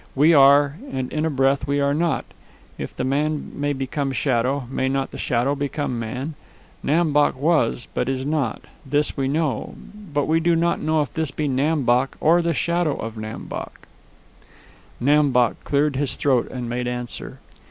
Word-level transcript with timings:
"We 0.15 0.33
are, 0.33 0.77
and 0.91 1.13
in 1.13 1.27
a 1.27 1.29
breath 1.29 1.67
we 1.67 1.79
are 1.79 1.93
not. 1.93 2.25
If 2.75 2.95
the 2.95 3.03
man 3.03 3.51
may 3.53 3.71
become 3.71 4.11
shadow, 4.13 4.63
may 4.67 4.89
not 4.89 5.11
the 5.11 5.19
shadow 5.19 5.53
become 5.53 5.99
man? 5.99 6.33
Nam 6.81 7.13
Bok 7.13 7.35
was, 7.37 7.87
but 7.93 8.09
is 8.09 8.25
not. 8.25 8.61
This 8.83 9.15
we 9.15 9.27
know, 9.27 9.75
but 10.11 10.25
we 10.27 10.39
do 10.39 10.55
not 10.55 10.81
know 10.81 11.03
if 11.03 11.13
this 11.13 11.29
be 11.29 11.47
Nam 11.47 11.83
Bok 11.83 12.17
or 12.19 12.41
the 12.41 12.55
shadow 12.55 12.95
of 12.95 13.15
Nam 13.15 13.45
Bok." 13.45 13.85
Nam 14.99 15.29
Bok 15.29 15.63
cleared 15.63 15.95
his 15.97 16.15
throat 16.15 16.49
and 16.49 16.67
made 16.67 16.87
answer. 16.87 17.37